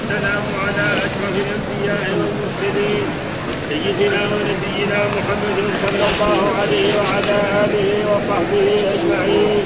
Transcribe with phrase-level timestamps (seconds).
[0.00, 3.06] والسلام على أشرف الأنبياء والمرسلين
[3.68, 9.64] سيدنا ونبينا محمد صلى الله عليه وعلى آله وصحبه أجمعين.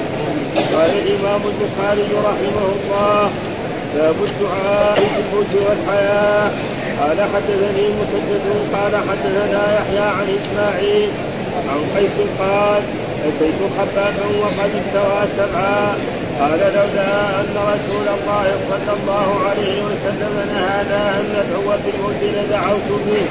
[0.73, 3.29] قال الإمام البخاري رحمه الله
[3.95, 6.51] باب الدعاء في الموت والحياة.
[7.01, 8.45] قال حدثني مسدد
[8.75, 11.09] قال حدثنا يحيى عن إسماعيل
[11.69, 12.81] عن قيس قال
[13.27, 15.95] أتيت خبابا وقد استوى سبعا.
[16.39, 23.25] قال لولا أن رسول الله صلى الله عليه وسلم نهانا أن ندعو بالموت لدعوت به.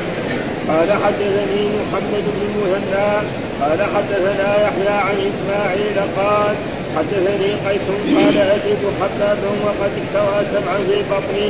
[0.68, 3.10] قال حدثني محمد بن المثنى
[3.60, 6.54] قال حدثنا يحيى عن إسماعيل قال
[6.96, 11.48] حدثني قيس قال اتيت خبابا وقد استوى سبعا في بطني.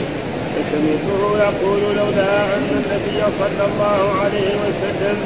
[0.55, 5.17] فسمعته يقول لولا أن النبي صلى الله عليه وسلم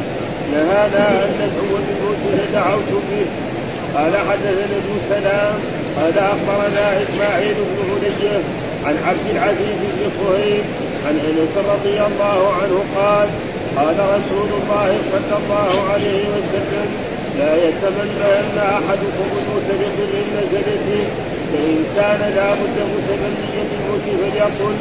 [0.53, 3.27] نهانا أن ندعو بالموت لدعوت به.
[3.95, 5.55] قال حدثنا ابن سلام
[5.97, 8.41] قال أخبرنا إسماعيل بن هديه
[8.87, 10.65] عن عبد العزيز بن صهيب
[11.07, 13.29] عن أنس رضي الله عنه قال
[13.77, 16.89] قال رسول الله صلى الله عليه وسلم
[17.39, 21.07] لا يتمنى أن أحدكم الموت بضر نزل فيه
[21.53, 24.77] فإن كان لابد متمنيا بالموت فليقل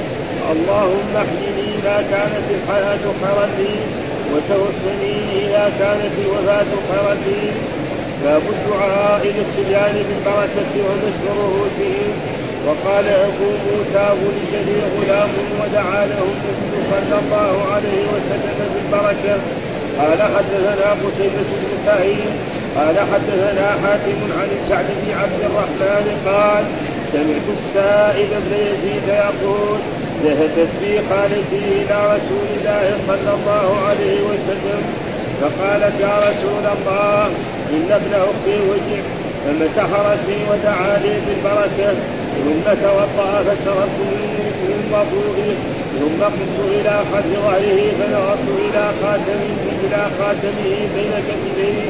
[0.52, 3.76] اللهم احيني ما كانت الحياة خيرا لي
[4.34, 7.52] وتوفني إذا كانت الوفاة خيرا لي.
[8.24, 12.14] باب الدعاء للصبيان بالبركة ونشر رؤوسهم
[12.68, 15.30] وقال أبو موسى ولد غلام
[15.60, 19.38] ودعا له النبي صلى الله عليه وسلم بالبركة.
[20.00, 22.32] قال حدثنا قتيبة بن سعيد
[22.78, 26.64] قال حدثنا حاتم عن سعد بن عبد الرحمن قال
[27.12, 29.80] سمعت السائب بن يزيد يقول
[30.24, 34.82] ذهبت بي خالتي إلى رسول الله صلى الله عليه وسلم
[35.42, 37.30] فقالت يا رسول الله
[37.76, 39.02] إن ابن أختي وجع
[39.46, 41.94] فمسح راسي ودعا لي بالبركة
[42.44, 44.00] ثم توضأ فشربت
[44.70, 45.56] من وضوئه
[46.00, 51.90] ثم قمت إلى خلف ظهره فنظرت إلى خاتمه إلى خاتمه بين كتفيه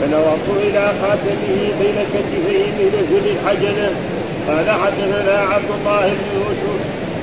[0.00, 3.90] فنظرت إلى خاتمه بين كتفيه بنزل الحجنه
[4.48, 6.80] قال حدثنا عبد الله بن يوسف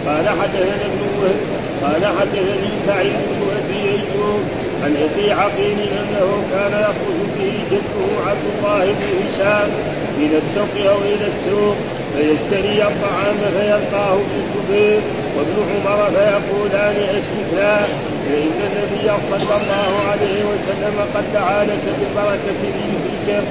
[0.08, 4.44] قال حدثنا ابن وهب قال حدثني سعيد بن أبي أيوب
[4.84, 9.70] عن أبي عقيل أنه كان يخرج به جده عبد الله بن هشام
[10.18, 11.76] إلى السوق أو إلى السوق
[12.16, 15.02] فيشتري الطعام فيلقاه ابن الزبير
[15.38, 17.78] وابن عمر فيقولان اشركنا
[18.26, 23.44] فإن النبي صلى الله عليه وسلم قد دعا لك بالبركه ليفرجك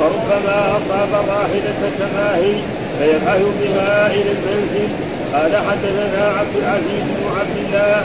[0.00, 2.54] وربما أصاب الراحلة كما هي
[2.98, 4.88] فيبعث بها إلى المنزل
[5.34, 7.96] قال حدثنا عبد العزيز بن عبد الله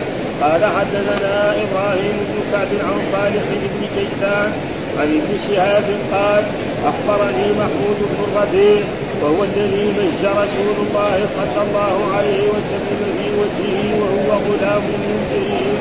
[0.42, 4.52] قال حدثنا إبراهيم بن سعد عن صالح بن كيسان
[5.00, 5.84] عن ابن شهاب
[6.14, 6.44] قال
[6.92, 8.84] أخبرني محمود بن الربيع
[9.22, 14.84] وهو الذي مج رسول الله صلى الله عليه وسلم في وجهه وهو غلام
[15.32, 15.78] جريم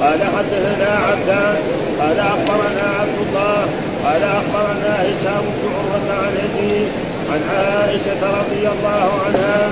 [0.00, 1.56] قال حدثنا عبدان
[2.00, 3.66] قال أخبرنا عبد الله
[4.04, 6.86] قال أخبرنا هشام بن عروة عن أبيه
[7.32, 9.70] عن عائشة رضي الله عنها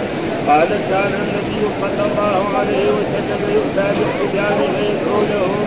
[0.51, 5.65] قالت كان النبي صلى الله عليه وسلم يؤتى بالصبيان فيدعو لهم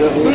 [0.00, 0.34] يقول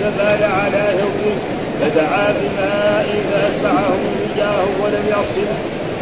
[0.00, 1.34] فبال على ثوبه
[1.80, 4.00] فدعا بماء فاتبعهم
[4.36, 5.48] إياه ولم يصل.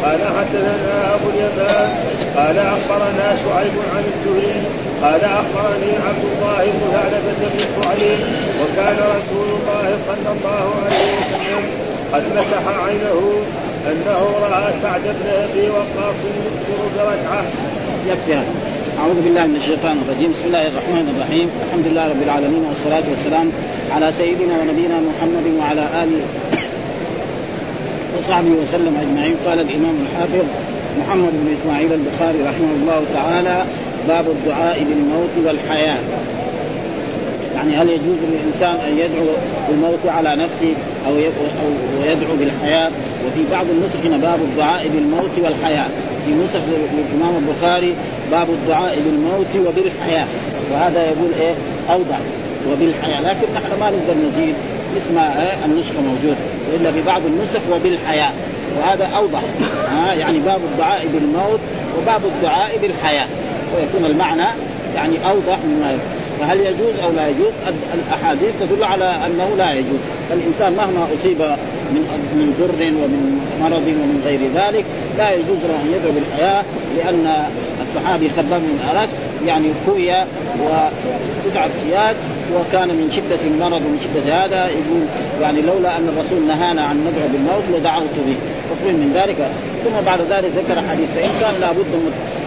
[0.03, 1.89] قال حدثنا أبو اليمان.
[2.37, 4.61] قال أخبرنا شعيب عن الزهري.
[5.03, 8.19] قال أخبرني عبد الله بن ثعلبة بن شعيب
[8.61, 11.63] وكان رسول الله صلى الله عليه وسلم
[12.13, 13.21] قد مسح عينه.
[13.91, 14.19] إنه
[14.51, 17.45] راى سعد بن أبي وقاص يكثر بركعه.
[18.09, 18.53] يكفي هذا.
[18.99, 23.47] أعوذ بالله من الشيطان الرجيم، بسم الله الرحمن الرحيم، الحمد لله رب العالمين والصلاة والسلام
[23.95, 26.21] على سيدنا ونبينا محمد وعلى آله
[28.17, 30.45] وصحبه وسلم أجمعين، قال الإمام الحافظ
[30.99, 33.65] محمد بن إسماعيل البخاري رحمه الله تعالى
[34.07, 35.97] باب الدعاء بالموت والحياة
[37.55, 39.27] يعني هل يجوز للإنسان أن يدعو
[39.69, 40.73] بالموت على نفسه
[41.07, 42.91] أو ويدعو بالحياة.
[43.27, 45.87] وفي بعض النسخ باب الدعاء بالموت والحياة.
[46.25, 46.59] في نسخ
[47.11, 47.93] الامام البخاري
[48.31, 50.25] باب الدعاء بالموت وبالحياة.
[50.71, 51.53] وهذا يقول إيه؟
[51.89, 52.19] أوضح.
[52.71, 53.21] وبالحياة.
[53.21, 54.55] لكن نحن ما نقدر نزيد
[54.97, 56.37] اسم إيه؟ النسخه موجوده
[56.73, 58.31] والا في بعض النسخ وبالحياة.
[58.77, 59.41] وهذا أوضح.
[59.91, 61.59] ها؟ يعني باب الدعاء بالموت
[61.97, 63.27] وباب الدعاء بالحياة.
[63.75, 64.47] ويكون المعنى
[64.95, 65.97] يعني أوضح مما
[66.39, 67.51] فهل يجوز أو لا يجوز؟
[67.93, 69.99] الأحاديث تدل على أنه لا يجوز،
[70.31, 71.41] الانسان مهما أصيب
[71.93, 72.03] من
[72.39, 73.23] من ضر ومن
[73.61, 74.85] مرض ومن غير ذلك
[75.17, 76.63] لا يجوز له أن يدعو بالحياة
[76.97, 77.45] لأن
[77.81, 79.09] الصحابي خباب من اراد
[79.45, 80.11] يعني كوي
[80.63, 82.15] وتسعة اياد
[82.55, 85.03] وكان من شدة المرض ومن شدة هذا يقول
[85.41, 88.37] يعني لولا أن الرسول نهانا عن ندعو بالموت لدعوت به.
[88.71, 89.39] مفهوم من ذلك.
[89.83, 91.85] ثم بعد ذلك ذكر حديث فإن كان لابد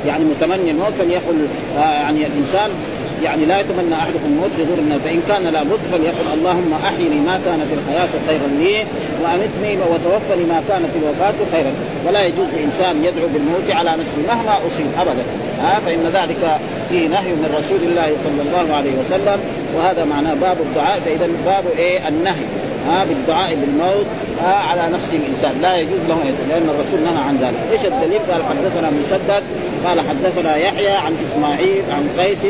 [0.06, 2.70] يعني متمني الموت فليقل يعني الإنسان
[3.22, 7.70] يعني لا يتمنى أحدكم الموت يقول انه فإن كان لابد فليقل اللهم أحيني ما كانت
[7.78, 8.86] الحياة خيرا لي
[9.22, 11.72] وأمتني وتوفني ما كانت الوفاة خيرا.
[12.06, 15.22] ولا يجوز لإنسان يدعو بالموت على نفسه مهما أصيب ابدا.
[15.62, 16.58] ها فإن ذلك
[16.88, 19.40] فيه نهي من رسول الله صلى الله عليه وسلم.
[19.76, 21.00] وهذا معناه باب الدعاء.
[21.04, 22.69] فإذا باب إيه؟ النهي.
[22.88, 24.06] ها بالدعاء بالموت
[24.42, 25.54] ها على نفس الإنسان.
[25.62, 26.18] لا يجوز له
[26.48, 29.42] لأن الرسول نهى عن ذلك، إيش الدليل؟ قال حدثنا مسدد
[29.84, 32.46] قال حدثنا يحيى عن إسماعيل عن قيس.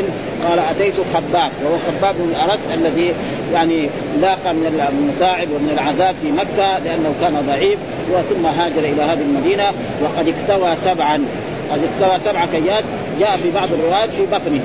[0.49, 1.50] قال أتيت خباب.
[1.65, 3.15] وهو خباب بن الارت الذي
[3.53, 3.88] يعني
[4.21, 7.79] لاقى من المتاعب ومن العذاب في مكة لأنه كان ضعيف
[8.31, 9.65] ثم هاجر إلى هذه المدينة
[10.03, 11.25] وقد اكتوى سبعا.
[11.73, 12.85] قد اكتوى سبع كيات.
[13.21, 14.61] جاء في بعض الروايات في بطنه.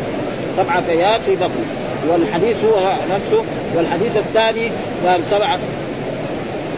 [0.57, 1.65] سبع كيات في بطنه.
[2.09, 3.43] والحديث هو نفسه
[3.75, 4.71] والحديث الثاني
[5.07, 5.59] قال سبعة.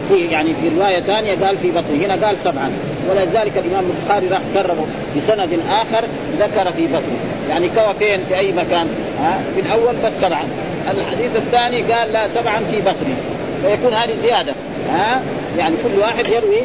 [0.08, 2.70] في يعني في رواية ثانية قال في بطنه هنا قال سبعا
[3.10, 4.86] ولذلك الإمام البخاري راح كرره
[5.16, 6.04] بسند آخر
[6.38, 7.18] ذكر في بطنه.
[7.50, 8.88] يعني كوى فين؟ في أي مكان.
[9.20, 10.42] ها؟ في الأول بس سبعا
[10.90, 13.16] الحديث الثاني قال لا سبعا في بطنه.
[13.64, 14.52] فيكون هذه زيادة.
[14.90, 15.22] ها؟
[15.58, 16.62] يعني كل واحد يروي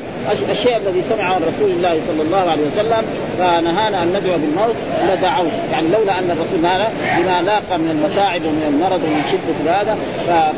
[0.51, 3.03] الشيء الذي سمعه عن رسول الله صلى الله عليه وسلم
[3.37, 4.75] فنهانا أن ندعو بالموت
[5.09, 9.97] لدعوت يعني لولا أن الرسول نهانا لما لاقى من المتاعب ومن المرض ومن شدة هذا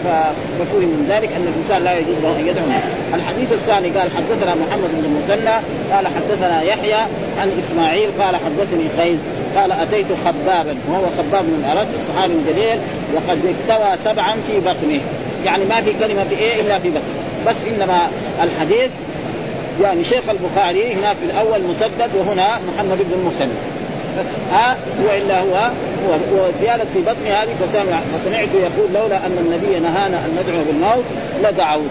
[0.03, 2.65] ففهم من ذلك أن الإنسان لا يجوز له أن يدعو.
[3.13, 5.55] الحديث الثاني قال حدثنا محمد بن المثنى
[5.91, 7.01] قال حدثنا يحيى
[7.41, 9.19] عن إسماعيل قال حدثني قيس
[9.55, 12.79] قال أتيت خبابا وهو خباب من الارد الصحابي الجليل
[13.15, 15.01] وقد اكتوى سبعا في بطنه.
[15.45, 17.24] يعني ما في كلمة في إيه إلا في بطنه.
[17.47, 18.07] بس إنما
[18.43, 18.91] الحديث
[19.83, 23.57] يعني شيخ البخاري هناك في الأول مسدد وهنا محمد بن المسلم
[24.19, 24.77] بس ها
[25.07, 25.69] وإلا هو
[26.31, 31.05] وزيادة في بطن هذه فسمع فسمعت يقول لولا أن النبي نهانا أن ندعو بالموت
[31.43, 31.89] لدعوت.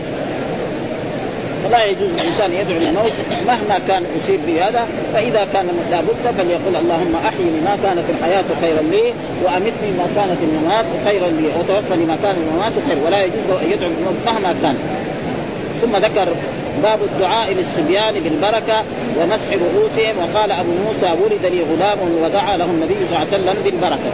[1.65, 3.13] فلا يجوز الإنسان يدعو للموت
[3.47, 9.13] مهما كان يصيب بهذا فإذا كان لابد فليقول اللهم احيني ما كانت الحياة خيرا لي
[9.45, 13.91] وأمتني ما كانت الممات خيرا لي وتوفني ما كان الممات خيرا ولا يجوز أن يدعو
[13.91, 14.77] بالموت مهما كان.
[15.85, 16.29] ثم ذكر
[16.83, 18.83] باب الدعاء للصبيان بالبركة
[19.21, 23.63] ومسح رؤوسهم وقال أبو موسى ولد لي غلام ودعا له النبي صلى الله عليه وسلم
[23.65, 24.11] بالبركة.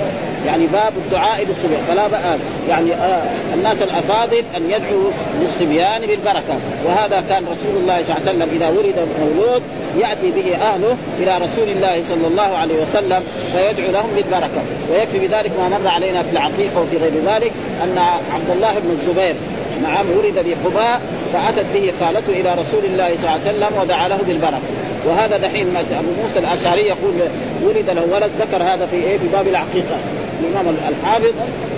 [0.47, 1.83] يعني باب الدعاء للصبيان.
[1.89, 2.37] فلا بقى
[2.69, 3.23] يعني آه
[3.55, 6.57] الناس الأفاضل أن يدعوا للصبيان بالبركة.
[6.87, 9.63] وهذا كان رسول الله صلى الله عليه وسلم إذا ولد مولود
[10.01, 13.23] يأتي به أهله إلى رسول الله صلى الله عليه وسلم
[13.53, 14.63] فيدعو لهم بالبركة.
[14.93, 17.53] ويكفي بذلك ما مر علينا في العقيقة وفي غير ذلك
[17.85, 17.99] أن
[18.35, 19.35] عبد الله بن الزبير
[19.83, 21.01] نعم ولد بقباء
[21.33, 24.61] فأتت به خالته إلى رسول الله صلى الله عليه وسلم ودعا له بالبركه
[25.07, 27.15] وهذا دحين أبو موسى الأشعري يقول
[27.63, 29.97] ولد له ولد ذكر هذا في إيه؟ في باب العقيقة.
[30.41, 31.33] الإمام الحافظ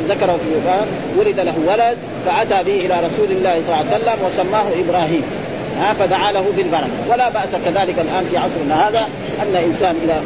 [0.09, 0.87] ذكره في باب
[1.19, 1.97] ولد له ولد
[2.27, 5.23] فأتى به إلى رسول الله صلى الله عليه وسلم وسماه إبراهيم.
[5.81, 6.91] ها فدعا له بالبركة.
[7.11, 9.09] ولا بأس كذلك الآن في عصرنا هذا
[9.43, 10.23] أن انسان إذا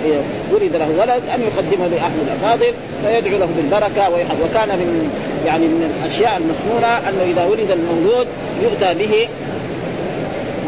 [0.52, 2.72] ولد له ولد أن يقدمه لاحد الافاضل
[3.04, 4.36] فيدعو له بالبركة ويحب.
[4.44, 5.10] وكان من
[5.46, 8.26] يعني من الأشياء المسنونه أنه إذا ولد المولود
[8.62, 9.28] يؤتى به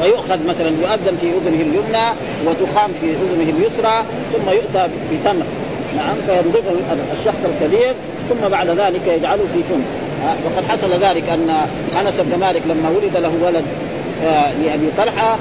[0.01, 2.07] ويؤخذ مثلا يؤذن في أذنه اليمنى
[2.47, 5.47] وتخام في أذنه اليسرى ثم يؤتى بتمر
[5.97, 6.77] نعم فينضغه
[7.21, 7.95] الشخص الكبير
[8.29, 9.83] ثم بعد ذلك يجعله في فم
[10.45, 11.51] وقد حصل ذلك أن
[12.01, 13.65] أنس بن مالك لما ولد له ولد
[14.63, 15.39] لأبي طلحة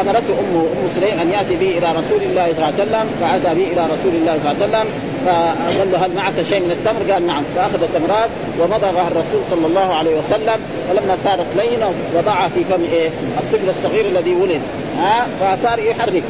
[0.00, 3.54] أمرته امه أم سليم أن يأتي به إلى رسول الله صلى الله عليه وسلم فأتى
[3.54, 4.86] به إلى رسول الله صلى الله عليه وسلم
[5.26, 9.94] فقال له هل معك شيء من التمر؟ قال نعم فأخذ التمرات ومضغها الرسول صلى الله
[9.94, 14.60] عليه وسلم فلما صارت لينه وضعها في فم إيه؟ الطفل الصغير الذي ولد
[14.98, 16.22] ها فصار يحرك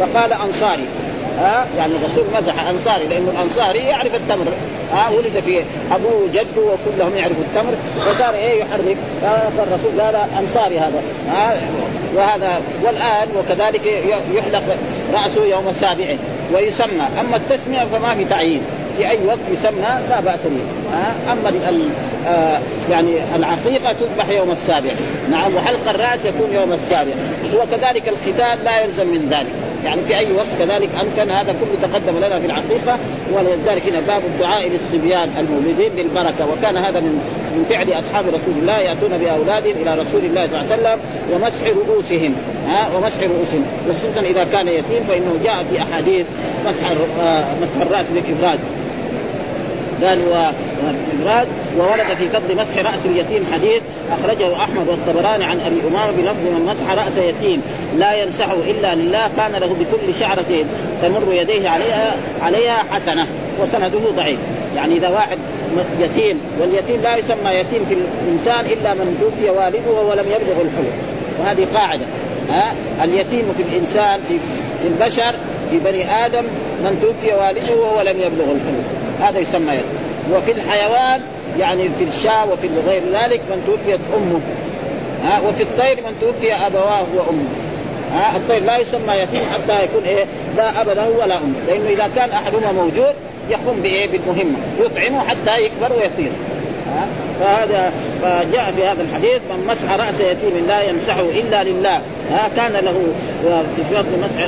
[0.00, 0.84] فقال أنصاري
[1.38, 4.52] ها؟ يعني الرسول مزح أنصاري لأنه الأنصاري يعرف التمر.
[4.92, 5.62] ها؟ ولد في
[5.92, 7.74] ابوه وجده وكلهم يعرفوا التمر.
[8.06, 8.96] فصار إيه؟ يحرك.
[9.56, 11.02] فالرسول قال أنصاري هذا.
[11.32, 11.56] ها؟
[12.16, 13.86] وهذا والآن وكذلك
[14.34, 14.62] يحلق
[15.14, 16.16] رأسه يوم السابع.
[16.54, 17.06] ويسمى.
[17.20, 18.62] أما التسمية فما في تعيين.
[18.98, 20.60] في أي وقت يسمى لا بأس به.
[21.32, 21.88] أما ال
[22.28, 22.58] آه
[22.90, 24.90] يعني العقيقة تذبح يوم السابع.
[25.30, 25.56] نعم.
[25.56, 27.12] وحلق الرأس يكون يوم السابع.
[27.62, 29.69] وكذلك الختان لا يلزم من ذلك.
[29.84, 31.30] يعني في أي وقت كذلك أمكن.
[31.30, 32.98] هذا كله تقدم لنا في العقيقه
[33.32, 36.46] ولذلك هنا باب الدعاء للصبيان المولدين بالبركة.
[36.52, 37.20] وكان هذا من
[37.56, 40.98] من فعل أصحاب رسول الله يأتون بأولادهم إلى رسول الله صلى الله عليه وسلم
[41.32, 42.34] ومسح رؤوسهم.
[42.68, 43.64] ها ومسح رؤوسهم.
[43.88, 46.26] وخصوصا إذا كان يتيم فإنه جاء في أحاديث
[46.66, 46.86] مسح
[47.62, 48.58] مسح الرأس بالافراد
[50.04, 56.12] قال وإبراد وورد في فضل مسح رأس اليتيم حديث أخرجه أحمد والطبراني عن أبي أمامة
[56.12, 57.62] بلفظ من مسح رأس يتيم
[57.98, 60.64] لا يمسحه إلا لله كان له بكل شعرة
[61.02, 63.26] تمر يديه عليها عليها حسنة
[63.62, 64.38] وسنده ضعيف.
[64.76, 65.38] يعني إذا واحد
[66.00, 70.92] يتيم واليتيم لا يسمى يتيم في الإنسان إلا من توفي والده ولم يبلغ الحلم.
[71.40, 72.04] وهذه قاعدة.
[72.50, 72.72] ها؟
[73.04, 74.20] اليتيم في الإنسان
[74.82, 75.34] في البشر
[75.70, 76.44] في بني آدم
[76.82, 78.99] من توفي والده وهو لم يبلغ الحلم.
[79.22, 80.00] هذا يسمى يتيم
[80.32, 81.20] وفي الحيوان
[81.58, 84.40] يعني في الشاة وفي غير ذلك من توفيت أمه.
[85.24, 87.48] ها وفي الطير من توفي أبواه وأمه.
[88.14, 90.24] ها الطير لا يسمى يتيم حتى يكون إيه
[90.56, 91.54] لا أب له ولا أم.
[91.68, 93.14] لأنه إذا كان أحدهما موجود
[93.50, 94.58] يقوم بإيه بالمهمة.
[94.80, 96.30] يطعمه حتى يكبر ويطير.
[96.86, 97.06] ها
[97.40, 102.00] فهذا فجاء في هذا الحديث من مسح رأس يتيم لا يمسحه إلا لله.
[102.30, 102.94] ها كان له
[103.76, 104.40] في سياق مسح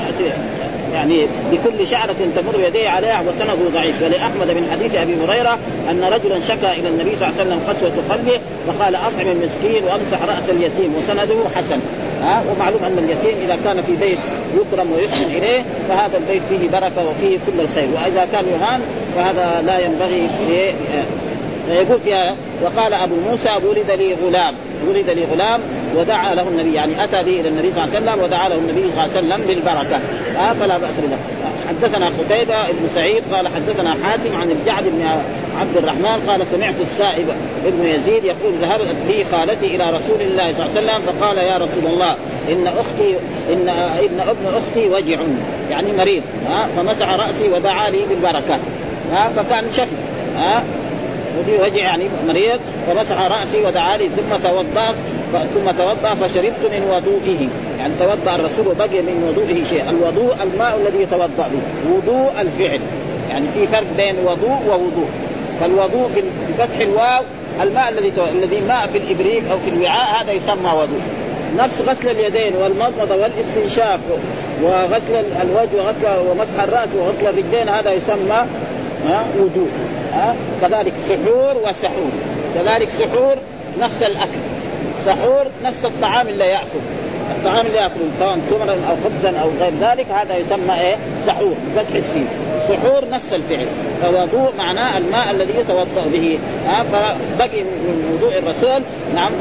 [0.92, 4.02] يعني بكل شعرة تمر يديه عليها وسنده ضعيف.
[4.02, 5.58] ولأحمد من حديث أبي هريرة
[5.90, 10.22] أن رجلا شكا إلى النبي صلى الله عليه وسلم قسوة قلبه فقال أطعم المسكين وأمسح
[10.22, 11.80] رأس اليتيم وسنده حسن.
[12.22, 14.18] ها؟ ومعلوم أن اليتيم إذا كان في بيت
[14.54, 17.88] يكرم ويحسن إليه فهذا البيت فيه بركة وفيه كل الخير.
[17.94, 18.80] وإذا كان يهان
[19.16, 20.28] فهذا لا ينبغي
[21.70, 24.54] يقول فيها وقال أبو موسى ولد لي غلام.
[24.88, 25.60] ولد لي غلام.
[25.96, 28.80] ودعا له النبي يعني أتى به إلى النبي صلى الله عليه وسلم ودعا له النبي
[28.80, 30.00] صلى الله عليه وسلم بالبركة.
[30.40, 31.18] آه فلا بأس بذلك.
[31.68, 35.06] حدثنا قتيبة بن سعيد قال حدثنا حاتم عن الجعد بن
[35.60, 37.26] عبد الرحمن قال سمعت السائب
[37.66, 41.56] ابن يزيد يقول ذهبت بي خالتي إلى رسول الله صلى الله عليه وسلم فقال يا
[41.56, 42.16] رسول الله
[42.48, 43.16] إن أختي
[43.52, 43.68] إن
[43.98, 45.18] ابن ابن أختي وجع
[45.70, 46.22] يعني مريض.
[46.50, 48.58] ها فمسح رأسي ودعا لي بالبركة.
[49.12, 49.96] ها فكان شفي.
[50.38, 50.62] ها
[51.40, 52.60] وفي وجع يعني مريض.
[52.86, 54.94] فمسح رأسي ودعا لي ثم توضا
[55.32, 57.48] ثم توضأ فشربت من وضوئه.
[57.78, 59.90] يعني توضأ الرسول وبقي من وضوئه شيء.
[59.90, 61.92] الوضوء الماء الذي يتوضأ به.
[61.94, 62.80] وضوء الفعل.
[63.30, 65.08] يعني في فرق بين وضوء ووضوء.
[65.60, 66.08] فالوضوء
[66.48, 67.22] بفتح الواو
[67.62, 71.02] الماء الذي الذي ماء في الإبريق أو في الوعاء هذا يسمى وضوء.
[71.58, 74.00] نفس غسل اليدين والمضمضه والاستنشاق
[74.62, 78.46] وغسل الوجه وغسل ومسح الرأس وغسل الرجلين هذا يسمى
[79.38, 79.68] وضوء.
[80.62, 82.12] كذلك سحور وسحور.
[82.54, 83.36] كذلك سحور
[83.80, 84.61] نفس الأكل.
[85.04, 86.82] سحور نفس الطعام اللي يأكل.
[87.38, 91.94] الطعام اللي ياكله سواء تمرا أو خبزا أو غير ذلك هذا يسمى إيه؟ سحور فتح
[91.94, 92.26] السين.
[92.68, 93.66] سحور نفس الفعل.
[94.02, 96.38] فوضوء معناه الماء الذي يتوضأ به.
[96.66, 98.82] ها فبقي من وضوء الرسول.
[99.14, 99.32] نعم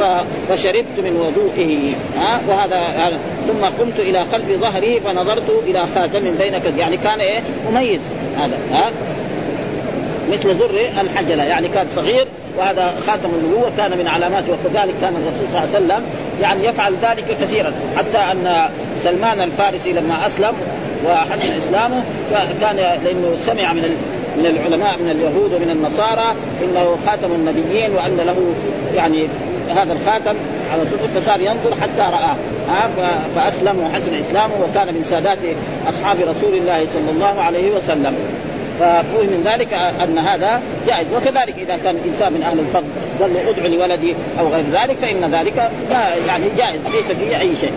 [0.50, 1.94] فشربت من وضوئه.
[2.22, 7.40] ها وهذا ثم قمت إلى خلف ظهري فنظرت إلى خاتم بين يعني كان إيه؟
[7.72, 8.02] مميز.
[8.38, 8.92] هذا ها.
[10.32, 11.44] مثل زر الحجلة.
[11.44, 12.28] يعني كان صغير
[12.58, 16.04] وهذا خاتم النبوة كان من علاماته وكذلك كان الرسول صلى الله عليه وسلم
[16.42, 17.74] يعني يفعل ذلك كثيرا.
[17.98, 18.70] حتى أن
[19.04, 20.54] سلمان الفارسي لما أسلم
[21.06, 22.04] وحسن إسلامه
[22.62, 23.96] كان لأنه سمع من
[24.38, 28.36] من العلماء من اليهود ومن النصارى إنه خاتم النبيين وأن له
[28.96, 29.28] يعني
[29.70, 30.36] هذا الخاتم
[30.72, 31.22] على طول.
[31.22, 32.36] فصار ينظر حتى رآه.
[33.36, 35.38] فأسلم وحسن إسلامه وكان من سادات
[35.90, 38.16] أصحاب رسول الله صلى الله عليه وسلم.
[38.82, 39.74] ففهم من ذلك
[40.04, 41.08] أن هذا جائز.
[41.16, 42.88] وكذلك إذا كان الإنسان من أهل الفضل
[43.22, 47.56] قال له أدعو لولدي أو غير ذلك فإن ذلك لا يعني جائز ليس فيه أي
[47.56, 47.74] شيء.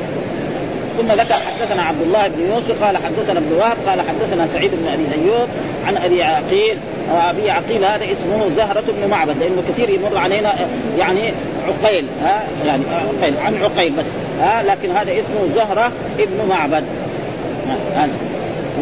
[0.98, 4.88] ثم ذكر حدثنا عبد الله بن يوسف قال حدثنا ابن وهب قال حدثنا سعيد بن
[4.88, 5.48] أبي أيوب
[5.86, 6.76] عن أبي عقيل.
[7.12, 10.54] أبي عقيل هذا اسمه زهرة بن معبد لأنه كثير يمر علينا
[10.98, 11.20] يعني
[11.68, 14.06] عقيل ها يعني عقيل عن عقيل بس
[14.40, 16.84] ها لكن هذا اسمه زهرة ابن معبد.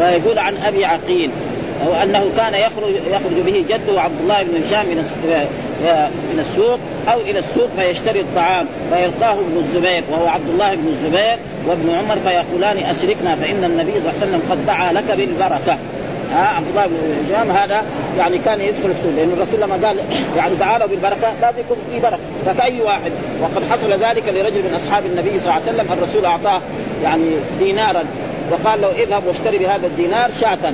[0.00, 1.30] ويقول عن أبي عقيل
[1.86, 4.96] أو أنه كان يخرج يخرج به جده عبد الله بن هشام من
[6.32, 6.78] من السوق
[7.12, 12.16] أو إلى السوق فيشتري الطعام فيلقاه ابن الزبير وهو عبد الله بن الزبير وابن عمر
[12.24, 15.78] فيقولان أشركنا فإن النبي صلى الله عليه وسلم قد دعا لك بالبركة.
[16.32, 17.82] ها عبد الله بن هشام هذا
[18.18, 19.96] يعني كان يدخل السوق لأن الرسول لما قال
[20.38, 22.18] يعني تعالوا بالبركة لازم يكون في بركة.
[22.46, 23.12] فكأي واحد
[23.42, 26.60] وقد حصل ذلك لرجل من أصحاب النبي صلى الله عليه وسلم الرسول أعطاه
[27.02, 28.04] يعني دينارا
[28.50, 30.72] وقال له اذهب واشتري بهذا الدينار شاة.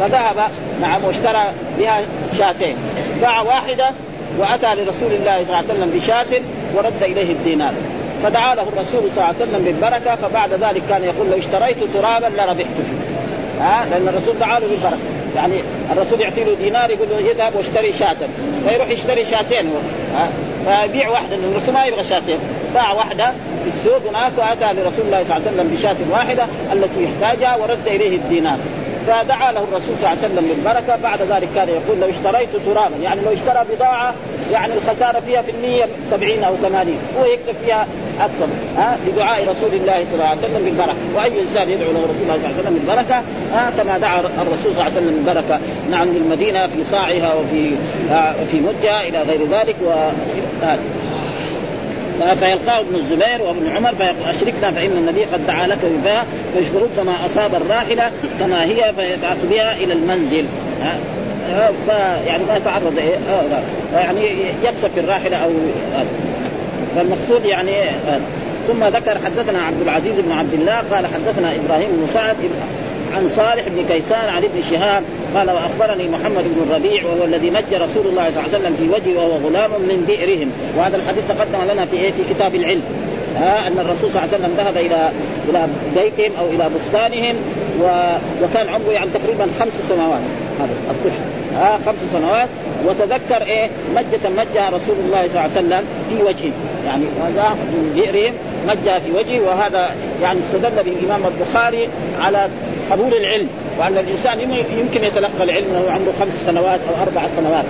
[0.00, 0.36] فذهب
[0.80, 1.42] نعم واشترى
[1.78, 2.00] بها
[2.38, 2.76] شاتين.
[3.20, 3.90] باع واحدة
[4.38, 6.40] وأتى لرسول الله صلى الله عليه وسلم بشاة
[6.74, 7.72] ورد إليه الدينار.
[8.22, 12.26] فدعا له الرسول صلى الله عليه وسلم بالبركة فبعد ذلك كان يقول لو اشتريت ترابا
[12.26, 13.20] لربحت فيه.
[13.60, 14.98] ها؟ لأن الرسول دعا له بالبركة.
[15.36, 15.54] يعني
[15.92, 18.16] الرسول يعطي له دينار يقول له اذهب واشتري شاة.
[18.68, 19.70] فيروح يشتري شاتين
[20.16, 20.28] ها؟
[20.66, 22.38] فيبيع واحدة لأن الرسول ما يبغى شاتين.
[22.74, 23.32] باع واحدة
[23.64, 27.86] في السوق هناك وأتى لرسول الله صلى الله عليه وسلم بشاة واحدة التي يحتاجها ورد
[27.86, 28.58] إليه الدينار.
[29.06, 30.96] فدعا له الرسول صلى الله عليه وسلم بالبركة.
[31.02, 34.14] بعد ذلك كان يقول لو اشتريت ترابا يعني لو اشترى بضاعة
[34.52, 37.86] يعني الخسارة فيها في المية 70 أو 80 هو يكسب فيها
[38.20, 40.94] أكثر ها لدعاء رسول الله صلى الله عليه وسلم بالبركة.
[41.14, 44.72] وأي إنسان يدعو له رسول الله صلى الله عليه وسلم بالبركة ها كما دعا الرسول
[44.74, 45.60] صلى الله عليه وسلم بالبركة.
[45.90, 47.70] نعم للمدينة في صاعها وفي
[48.50, 49.90] في مدها إلى غير ذلك و
[52.20, 56.24] فيلقاه ابن الزبير وابن عمر فيقول أشركنا فإن النبي قد دعا لك بها
[56.96, 58.10] فما أصاب الراحلة
[58.40, 60.46] كما هي فيبعث بها إلى المنزل.
[62.26, 63.18] يعني ما يتعرض إيه؟
[63.94, 64.20] يعني
[64.64, 65.50] يقصف الراحلة أو
[66.96, 67.72] فالمقصود يعني
[68.68, 72.36] ثم ذكر حدثنا عبد العزيز بن عبد الله قال حدثنا إبراهيم بن سعد
[73.16, 75.02] عن صالح بن كيسان عن ابن شهاب
[75.36, 78.88] قال وأخبرني محمد بن الربيع وهو الذي مج رسول الله صلى الله عليه وسلم في
[78.88, 80.50] وجهه وهو غلام من بئرهم.
[80.78, 82.82] وهذا الحديث تقدم لنا في إيه؟ في كتاب العلم.
[83.36, 85.12] ها أن الرسول صلى الله عليه وسلم ذهب إلى
[85.48, 87.36] إلى بيتهم أو إلى بستانهم
[87.82, 87.84] و...
[88.42, 90.20] وكان عمره يعني تقريبا خمس سنوات.
[90.60, 91.20] هذا الطفل
[91.54, 92.48] ها خمس سنوات.
[92.86, 96.52] وتذكر إيه؟ مجة مجها رسول الله صلى الله عليه وسلم في وجهه.
[96.86, 98.34] يعني هذا من بئرهم
[98.68, 99.40] مجها في وجهه.
[99.40, 99.90] وهذا
[100.22, 101.88] يعني استدل به الإمام البخاري
[102.20, 102.48] على
[102.90, 103.48] قبول العلم.
[103.80, 104.40] وان الإنسان
[104.78, 107.64] يمكن يتلقى العلم وهو عمره خمس سنوات أو أربع سنوات.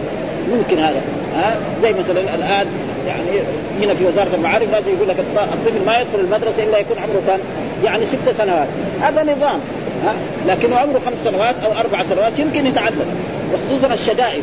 [0.52, 1.00] ممكن هذا.
[1.36, 2.66] ها؟ زي مثلا الآن
[3.06, 3.26] يعني
[3.80, 7.40] هنا في وزارة المعارف لازم يقول لك الطفل ما يدخل المدرسة إلا يكون عمره كان
[7.84, 8.68] يعني ست سنوات.
[9.02, 9.60] هذا نظام.
[10.04, 10.14] ها؟
[10.48, 13.06] لكنه عمره خمس سنوات أو أربع سنوات يمكن يتعلم.
[13.54, 14.42] وخصوصا الشدائد.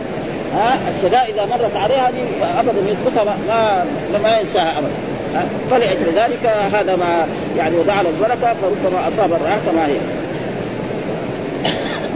[0.55, 3.85] ها؟ الشدائد إذا مرت عليها هذه ابدا يثبتها ما
[4.23, 4.91] ما ينساها ابدا.
[5.71, 9.97] فلأجل ذلك هذا ما يعني وضع له البركة فربما أصاب الرعاة كما هي.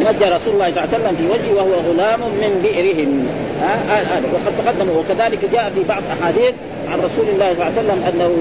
[0.01, 3.27] نجى رسول الله صلى الله عليه وسلم في وجهه وهو غلام من بئرهم.
[3.62, 6.53] ها؟ آه آه وقد تقدم وكذلك جاء في بعض أحاديث
[6.91, 8.36] عن رسول الله صلى الله عليه وسلم أنه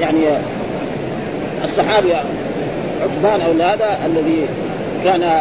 [0.00, 0.24] يعني
[1.64, 2.14] الصحابي
[3.02, 4.46] عثمان أو هذا الذي
[5.04, 5.40] كان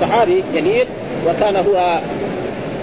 [0.00, 0.86] صحابي جليل
[1.26, 2.00] وكان هو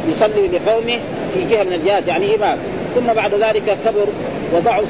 [0.10, 1.00] يصلي لقومه
[1.34, 2.58] في جهة من الجهات يعني إمام.
[2.96, 4.08] ثم بعد ذلك كبر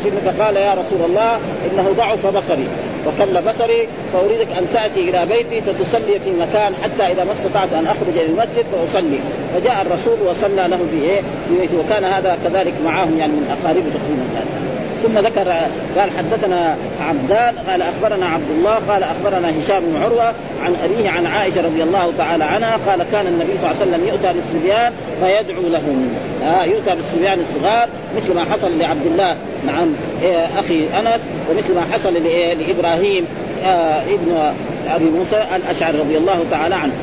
[0.04, 1.36] سنه فقال يا رسول الله
[1.72, 2.68] إنه ضعف بصري.
[3.08, 7.86] وكل بصري فأريدك أن تأتي إلى بيتي فتصلي في مكان حتى إذا ما استطعت أن
[7.86, 9.20] أخرج إلى المسجد فأصلي.
[9.54, 11.80] فجاء الرسول وصلى له في في بيته.
[11.80, 14.71] وكان هذا كذلك معهم يعني من أقاربه تقريبا.
[15.04, 15.52] ثم ذكر
[15.98, 21.26] قال حدثنا عبدان قال أخبرنا عبد الله قال أخبرنا هشام بن عروة عن أبيه عن
[21.26, 25.62] عائشة رضي الله تعالى عنها قال كان النبي صلى الله عليه وسلم يؤتى بالصبيان فيدعو
[25.62, 26.10] لهم.
[26.44, 29.36] آه يؤتى بالصبيان الصغار مثل ما حصل لعبد الله
[29.68, 29.94] نعم
[30.24, 33.26] إيه أخي أنس ومثل ما حصل لإبراهيم
[33.66, 34.54] آه ابن
[34.90, 36.94] أبي موسى الأشعري رضي الله تعالى عنه.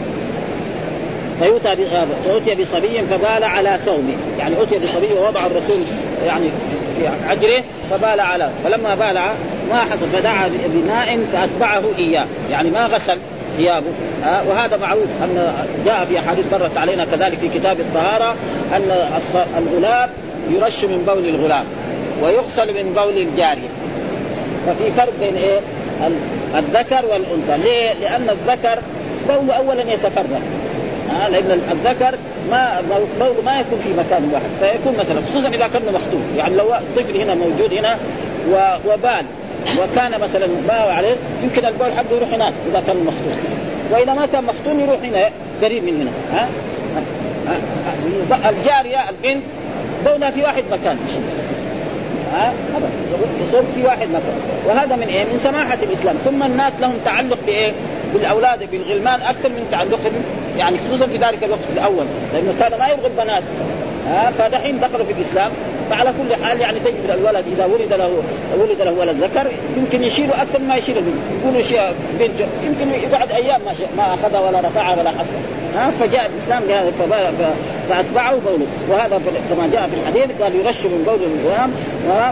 [1.41, 1.77] فيؤتى
[2.25, 5.83] فأتي بصبي فبال على ثوبه يعني أتي بصبي ووضع الرسول
[6.27, 6.47] يعني
[6.99, 9.21] في عجره فبال على فلما بال
[9.71, 12.27] ما حصل فدعا بماء فأتبعه إياه.
[12.51, 13.19] يعني ما غسل
[13.57, 13.87] ثيابه.
[14.25, 15.53] آه وهذا معروف أن
[15.85, 18.37] جاء في أحاديث مرت علينا كذلك في كتاب الطهارة
[18.73, 19.09] أن
[19.59, 20.11] الغلام
[20.51, 21.65] يرش من بول الغلام
[22.23, 23.69] ويغسل من بول الجارية.
[24.67, 25.61] ففي فرق بين إيه؟
[26.59, 27.63] الذكر والأنثى.
[27.65, 28.79] ليه؟ لأن الذكر
[29.29, 30.41] بوله أولا يتفرق.
[31.11, 32.15] آه لأن الذكر
[32.51, 32.81] ما
[33.45, 34.51] ما يكون في مكان واحد.
[34.61, 36.23] فيكون مثلا خصوصا إذا كان مخطوب.
[36.37, 37.99] يعني لو طفل هنا موجود هنا
[38.87, 39.25] وبال.
[39.79, 43.39] وكان مثلا باع عليه يمكن البول حقه يروح هناك إذا كان مخطوب.
[43.91, 45.31] وإذا ما كان مختون يروح هنا
[45.63, 46.41] قريب من هنا.
[46.41, 46.49] ها؟
[48.33, 49.43] أه؟ الجارية البنت
[50.07, 50.99] بولها في واحد مكان.
[52.33, 52.53] ها؟
[53.75, 54.39] في واحد مكان.
[54.67, 56.17] وهذا من إيه؟ من سماحة الإسلام.
[56.25, 57.73] ثم الناس لهم تعلق بإيه؟
[58.15, 60.13] بالأولاد بالغلمان أكثر من تعلقهم
[60.59, 63.43] يعني خصوصا في ذلك الوقت الأول لأنه كان ما يبغى البنات.
[64.09, 65.51] ها فدحين دخلوا في الإسلام
[65.91, 68.23] فعلى كل حال يعني تجد الولد إذا ولد له
[68.61, 71.15] ولد له ولد ذكر يمكن يشيله أكثر ما يشيل البنت.
[71.43, 71.81] يقولوا شيء
[72.19, 75.39] بنت يمكن يقعد أيام ما ما أخذها ولا رفعها ولا حتى
[75.75, 76.93] ها فجاء الإسلام بهذا
[77.89, 81.73] فأتبعه بوله وهذا كما جاء في الحديث قال يرش من بول الغلام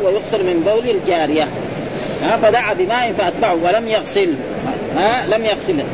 [0.05, 1.49] ويغسل من بول الجارية.
[2.23, 4.35] ها فدعا بماء فأتبعه ولم يغسل.
[4.97, 5.85] ها لم يغسله.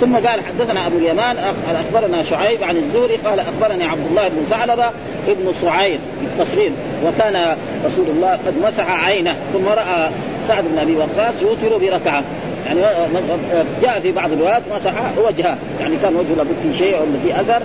[0.00, 1.36] ثم قال حدثنا أبو اليمان
[1.74, 4.90] أخبرنا شعيب عن الزهري قال أخبرني عبد الله بن ثعلبة
[5.28, 6.72] ابن صعير في التصغير
[7.06, 10.10] وكان رسول الله قد مسح عينه ثم رأى
[10.48, 12.22] سعد بن أبي وقاص يوتر بركعة.
[12.66, 12.80] يعني
[13.82, 14.92] جاء في بعض الروايات مسح
[15.26, 17.62] وجهه يعني كان وجهه لابد في شيء ولا في أثر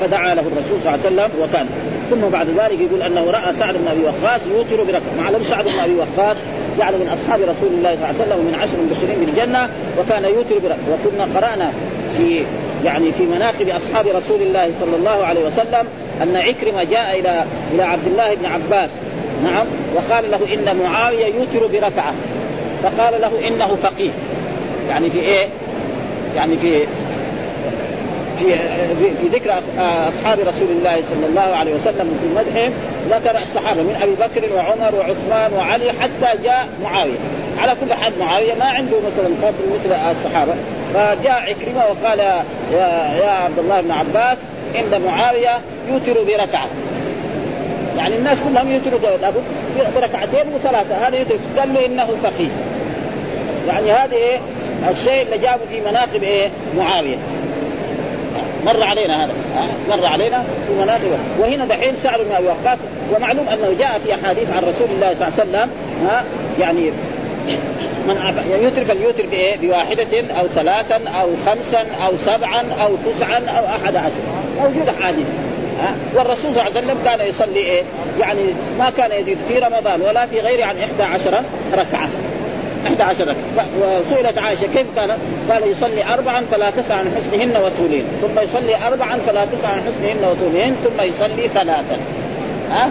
[0.00, 1.66] فدعا له الرسول صلى الله عليه وسلم وكان.
[2.10, 5.14] ثم بعد ذلك يقول أنه رأى سعد بن أبي وقاص يوتر بركعة.
[5.18, 6.36] معلم سعد بن أبي وقاص
[6.78, 10.54] يعني من أصحاب رسول الله صلى الله عليه وسلم ومن عشر مبشرين بالجنة وكان يوتر
[10.56, 11.72] وكنا قرأنا
[12.16, 12.44] في
[12.84, 15.86] يعني في مناقب أصحاب رسول الله صلى الله عليه وسلم
[16.22, 18.90] أن عكرمة جاء إلى إلى عبد الله بن عباس.
[19.44, 19.66] نعم.
[19.94, 22.14] وقال له إن معاوية يوتر بركعة.
[22.82, 24.10] فقال له إنه فقيه.
[24.88, 25.46] يعني في إيه؟
[26.36, 26.86] يعني في
[28.42, 29.54] في في ذكر
[30.08, 32.72] أصحاب رسول الله صلى الله عليه وسلم في مدحهم
[33.10, 37.18] ذكر الصحابة من أبي بكر وعمر وعثمان وعلي حتى جاء معاوية.
[37.58, 40.52] على كل حال معاوية ما عنده مثلا فضل مثل الصحابة.
[40.94, 42.44] فجاء عكرمه وقال يا
[43.22, 44.38] يا عبد الله بن عباس
[44.76, 46.68] ان معاوية يوتر بركعة.
[47.98, 49.42] يعني الناس كلهم يوتروا لابد
[49.96, 51.36] بركعتين وثلاثه هذا يوتر.
[51.58, 52.48] قال له إنه فقيه.
[53.66, 54.40] يعني هذه
[54.90, 57.16] الشيء اللي جابه في مناقب إيه؟ معاوية.
[58.66, 59.32] مر علينا هذا.
[59.88, 62.78] مر علينا في مناقب وهنا دحين سعد بن أبي وقاص
[63.16, 65.70] ومعلوم أنه جاء في أحاديث عن رسول الله صلى الله عليه وسلم
[66.06, 66.24] ها؟
[66.60, 66.90] يعني
[68.06, 73.96] من يترك اليوتر بايه؟ بواحدة أو ثلاثا أو خمسا أو سبعا أو تسعا أو أحد
[73.96, 74.22] عشر.
[74.60, 75.26] موجود أحاديث
[76.14, 77.82] والرسول صلى الله عليه وسلم كان يصلي إيه؟
[78.20, 78.42] يعني
[78.78, 82.08] ما كان يزيد في رمضان ولا في غيره عن 11 ركعة.
[82.86, 85.18] 11 ركعه وسئلت عائشة كيف كان؟
[85.50, 90.24] قال يصلي اربعا فلا تسع عن حسنهن وطولهن ثم يصلي اربعا فلا تسع عن حسنهن
[90.24, 91.96] وطولهن ثم يصلي ثلاثا.
[92.70, 92.88] ها؟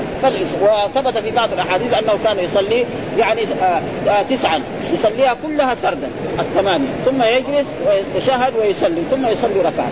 [0.62, 2.86] وثبت في بعض الأحاديث أنه كان يصلي
[3.18, 4.62] يعني آه آه تسعا.
[4.94, 6.88] يصليها كلها سردا الثمانية.
[7.06, 9.90] ثم يجلس ويتشهد ويصلي ثم يصلي ركعه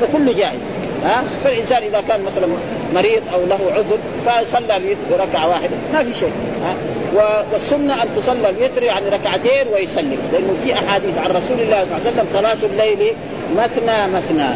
[0.00, 0.58] فكل جائز.
[1.04, 2.46] ها؟ فالإنسان إذا كان مثلا
[2.94, 5.76] مريض أو له عذر فصلى ركعه واحدة.
[5.92, 6.32] ما في شيء.
[6.64, 6.74] ها؟
[7.14, 10.18] والسنة أن تصلى الوتر يعني ركعتين ويسلم.
[10.32, 13.12] لأنه في أحاديث عن رسول الله صلى الله عليه وسلم صلاة الليل
[13.56, 14.48] مثنى مثنى.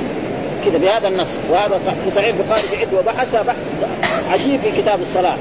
[0.64, 1.36] كذا بهذا النص.
[1.50, 2.98] وهذا في صحيح البخاري في عدة.
[2.98, 3.72] وبحث بحث
[4.32, 5.36] عجيب في كتاب الصلاة.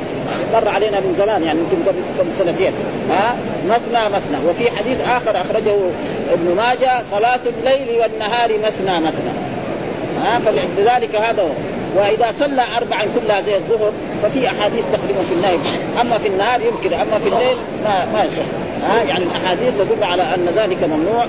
[0.53, 2.73] مر علينا من زمان يعني يمكن قبل سنتين.
[3.09, 3.35] ها؟
[3.69, 4.37] مثنى مثنى.
[4.49, 5.75] وفي حديث آخر أخرجه
[6.33, 9.31] ابن ماجه صلاة الليل والنهار مثنى مثنى.
[10.23, 11.49] ها؟ فلذلك هذا هو
[11.95, 13.91] وإذا صلى اربعا كلها زي الظهر
[14.23, 15.57] ففي أحاديث تقريبا في النهي
[16.01, 18.41] أما في النهار يمكن أما في الليل ما ما يصح.
[18.87, 21.27] ها يعني الأحاديث تدل على أن ذلك ممنوع.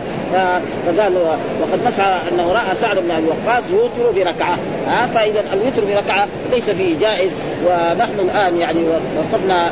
[0.86, 1.12] فقال
[1.62, 4.58] وقد مسح أنه رأى سعد بن أبي وقاص يوتر بركعة.
[4.86, 7.30] ها فإذا الوتر بركعة ليس فيه جائز.
[7.66, 8.80] ونحن الآن يعني
[9.18, 9.70] وقفنا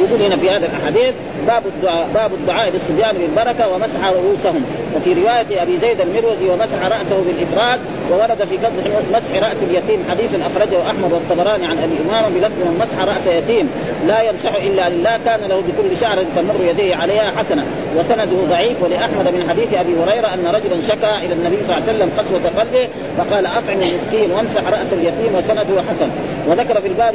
[0.00, 1.14] يقول هنا في هذا الأحاديث
[1.46, 4.64] باب الدعاء باب الدعاء للصبيان بالبركة ومسح رؤوسهم.
[4.96, 10.30] وفي رواية أبي زيد المروزي ومسح رأسه بالافراد وورد في قدح مسح رأس اليتيم حديث
[10.34, 13.70] أخرجه أحمد والطبراني عن أبي امامه بلفظ من مسح رأس يتيم
[14.06, 17.64] لا يمسح إلا لله كان له بكل شعر تمر يديه عليها حسنة.
[17.98, 21.92] وسنده ضعيف ولأحمد من حديث أبي هريرة أن رجلا شكا إلى النبي صلى الله عليه
[21.92, 26.08] وسلم قسوة قلبه فقال أطعم المسكين وامسح رأس اليتيم وسنده حسن.
[26.48, 27.14] وذكر في الباب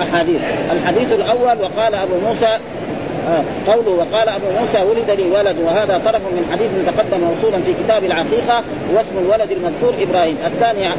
[0.00, 0.40] أحاديث.
[0.72, 2.58] الحديث الأول وقال أبو موسى آه
[3.66, 8.04] قوله وقال أبو موسى ولد لي ولد وهذا طرف من حديث تقدم موصولا في كتاب
[8.04, 10.92] العقيقة واسم الولد المذكور إبراهيم، الثاني آه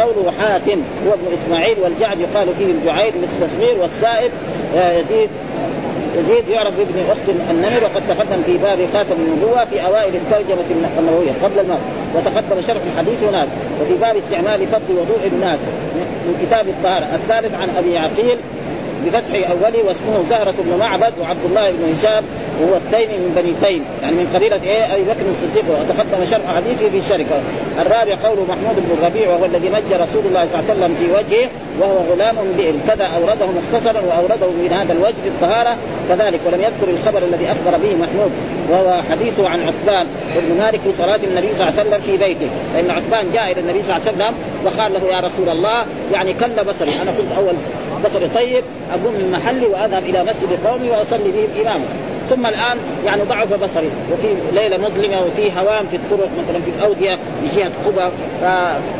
[0.00, 4.30] قوله حاتم هو ابن إسماعيل والجعد يقال فيه الجعيد مثل صغير والسائب
[4.76, 5.30] آه يزيد
[6.18, 10.64] يزيد يعرف بابن أخت النمر وقد تقدم في باب خاتم النبوة في أوائل الترجمة
[10.98, 11.30] النبوية.
[11.44, 11.78] قبل الموت
[12.14, 13.48] وتقدم شرح الحديث هناك
[13.82, 15.58] وفي باب استعمال فضل وضوء الناس
[16.26, 17.04] من كتاب الطهارة.
[17.14, 18.38] الثالث عن أبي عقيل
[19.06, 22.24] بفتح أوله واسمه زهرة بن معبد وعبد الله بن هشام
[22.60, 23.82] وهو التيمي من بني تيم.
[24.02, 25.64] يعني من قبيلة إيه؟ أبي بكر الصديق.
[25.70, 27.36] وتقدم شرح حديثه في الشركة.
[27.82, 31.06] الرابع قوله محمود بن الربيع وهو الذي نجى رسول الله صلى الله عليه وسلم في
[31.18, 31.48] وجهه
[31.80, 32.74] وهو غلام بئر.
[32.88, 35.76] كذا أورده مختصرا وأورده من هذا الوجه في الطهارة.
[36.08, 38.32] كذلك ولم يذكر الخبر الذي أخبر به محمود
[38.70, 42.50] وهو حديثه عن عثمان بن مالك في صلاة النبي صلى الله عليه وسلم في بيته.
[42.74, 45.78] فإن عثمان جاء إلى النبي صلى الله عليه وسلم وقال له يا رسول الله
[46.12, 46.92] يعني كل بصري.
[47.02, 47.54] أنا كنت أول
[48.04, 51.84] بصري طيب أقوم من محلي وأذهب إلى مسجد قومي وأصلي بهم إماما
[52.30, 53.90] ثم الآن يعني ضعف بصري.
[54.12, 58.10] وفي ليلة مظلمة وفي هوام في الطرق مثلا في الأودية في جهة قبى.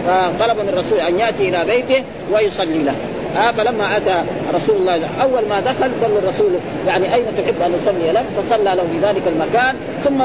[0.06, 2.94] فطلب من الرسول أن يأتي إلى بيته ويصلي له.
[3.36, 6.50] آه فلما أتى رسول الله أول ما دخل قال الرسول
[6.86, 9.74] يعني أين تحب أن اصلي لك؟ فصلى له في ذلك المكان.
[10.04, 10.22] ثم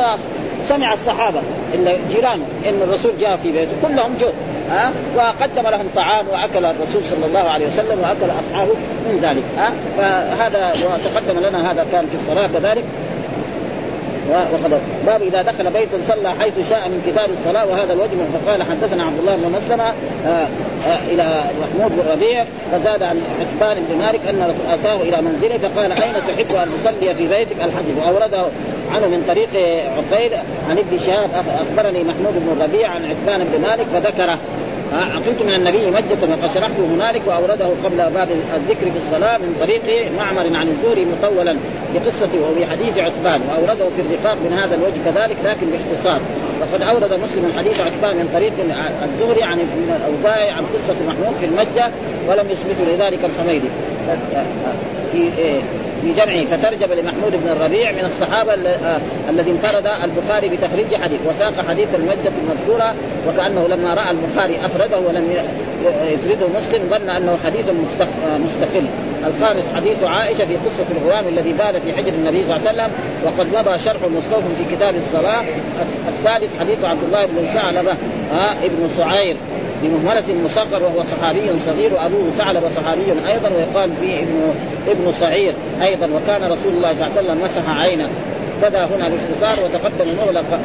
[0.65, 1.39] سمع الصحابة
[1.75, 3.71] إن جيرانه إن الرسول جاء في بيته.
[3.81, 4.27] كلهم جو
[4.69, 8.73] ها؟ وقدم لهم طعام وأكل الرسول صلى الله عليه وسلم وأكل أصحابه
[9.05, 12.83] من ذلك ها؟ فهذا وتقدم لنا هذا كان في الصلاة كذلك.
[14.29, 19.03] وقد باب إذا دخل بيتا صلى حيث شاء من كتاب الصلاة وهذا الوجه فقال حدثنا
[19.03, 19.83] عبد الله بن مسلمة
[20.25, 20.47] آه
[20.87, 25.91] آه إلى محمود بن ربيع فزاد عن حبان بن مالك أن أتاه إلى منزله فقال
[25.91, 27.97] أين تحب أن تصلي في بيتك؟ الحديث.
[27.97, 28.45] وأورده
[28.91, 29.49] عنه من طريق
[29.97, 30.33] عقيل
[30.69, 31.29] عن ابن شهاب
[31.61, 34.37] أخبرني محمود بن ربيع عن عتبان بن مالك فذكره.
[34.93, 40.11] عقلت من النبي مجة وقد شرحته هنالك وأورده قبل باب الذكر في الصلاة من طريق
[40.17, 41.55] معمر عن الزهري مطولا
[41.93, 46.19] بقصته وبحديث عتبان وأورده في الرقاق من هذا الوجه كذلك لكن باختصار.
[46.61, 48.53] وقد أورد مسلم حديث عتبان من طريق
[49.03, 51.91] الزهري عن ابن الاوزاعي عن قصة محمود في المجه
[52.27, 53.67] ولم يثبت لذلك الحميدي.
[55.11, 55.29] في
[56.01, 58.53] في جمعه فترجم لمحمود بن الربيع من الصحابة
[59.29, 62.95] الذي انفرد البخاري بتخريج حديث وساق حديث المجة المذكورة
[63.27, 65.33] وكأنه لما رأى البخاري أفرده ولم
[66.09, 67.69] يفرده مسلم ظن أنه حديث
[68.45, 68.85] مستقل.
[69.27, 72.91] الخامس حديث عائشة في قصة الغلام الذي بال في حجر النبي صلى الله عليه وسلم
[73.25, 75.43] وقد مضى شرح مستوف في كتاب الصلاة.
[76.09, 77.93] السادس حديث عبد الله بن ثعلبة
[78.63, 79.37] ابن سعير.
[79.87, 84.53] بمهملة مصغر وهو صحابي صغير وابوه ثعلب صحابي أيضا ويقال فيه ابن
[84.87, 88.09] ابن صعير أيضا وكان رسول الله صلى الله عليه وسلم مسح عينه
[88.61, 90.07] كذا هنا باختصار وتقدم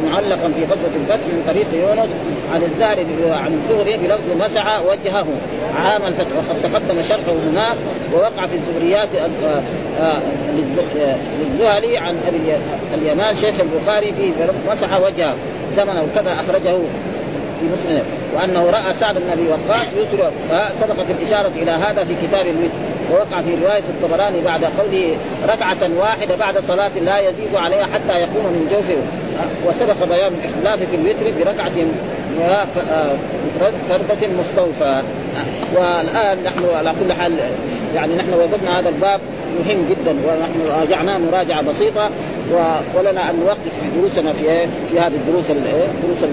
[0.05, 2.17] معلقا في غزوة الفتح من طريق يونس
[2.55, 5.27] عن الزهري عن الزهري بلفظ مسح وجهه
[5.77, 6.27] عام الفتح.
[6.37, 7.77] وقد تقدم شرحه هناك
[8.15, 9.63] ووقع في الزهريات آه،
[10.01, 10.19] آه،
[11.41, 12.39] للزهري عن أبي
[12.95, 14.33] اليمان شيخ البخاري في
[14.71, 15.35] مسح وجهه
[15.77, 16.79] زمن وكذا أخرجه
[17.61, 18.03] في مسلم
[18.35, 20.33] وأنه رأى سعد بن أبي وقاص يترك
[20.81, 22.75] سبقت الإشارة إلى هذا في كتاب الوتر
[23.13, 25.17] ووقع في رواية الطبراني بعد قوله
[25.49, 28.97] ركعة واحدة بعد صلاة لا يزيد عليها حتى يقوم من جوفه
[29.67, 31.73] وسبق بيان الاختلاف في الوتر بركعة
[33.89, 35.03] فردة مستوفى
[35.75, 37.39] والآن نحن على كل حال
[37.95, 39.21] يعني نحن وجدنا هذا الباب
[39.59, 42.11] مهم جدا ونحن راجعناه مراجعة بسيطة
[42.95, 46.31] ولنا أن نوقف دروسنا في إيه؟ في هذه الدروس الدروس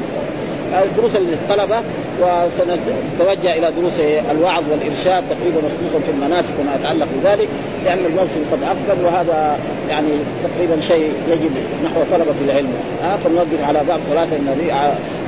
[0.97, 1.79] دروس للطلبة
[2.21, 3.99] وسنتوجه إلى دروس
[4.31, 7.47] الوعظ والإرشاد تقريبا خصوصا في المناسك وما يتعلق بذلك
[7.85, 9.57] لأن الموسم قد اقبل وهذا
[9.89, 10.09] يعني
[10.43, 11.51] تقريبا شيء يجب
[11.85, 12.73] نحو طلبة العلم.
[13.03, 14.67] آه فنوقف على باب صلاة النبي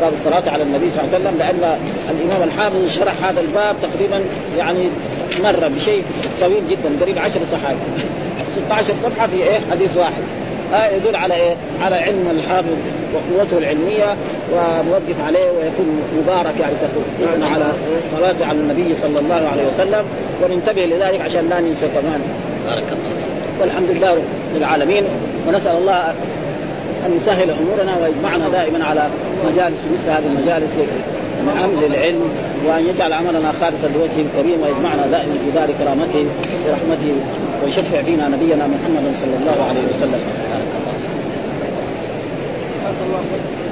[0.02, 1.78] باب الصلاة على النبي صلى الله عليه وسلم لأن
[2.10, 4.22] الإمام الحافظ شرح هذا الباب تقريبا
[4.58, 4.90] يعني
[5.44, 6.04] مره بشيء
[6.42, 7.80] طويل جدا قريب 10 صحابي
[8.56, 10.24] 16 صفحة في إيه؟ حديث واحد.
[10.74, 12.76] آه يدل على إيه؟ على علم الحافظ
[13.14, 14.16] وقوته العلمية
[14.54, 17.66] ونوقف عليه ويكون مبارك يعني تكون على
[18.12, 20.06] صلاة على النبي صلى الله عليه وسلم
[20.44, 22.22] وننتبه لذلك عشان لا ننسى كمان.
[22.68, 25.04] بارك الله والحمد لله رب العالمين.
[25.48, 26.14] ونسأل الله
[27.06, 29.08] أن يسهل أمورنا ويجمعنا دائما على
[29.46, 30.72] مجالس مثل هذه المجالس
[31.46, 32.22] نعم للعلم
[32.68, 36.26] وأن يجعل عملنا خالصا لوجهه الكريم ويجمعنا دائما في دار كرامته
[36.66, 37.16] برحمته
[37.64, 40.22] ويشفع فينا نبينا محمد صلى الله عليه وسلم.
[43.06, 43.69] الله